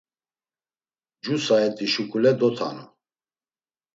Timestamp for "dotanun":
2.39-2.89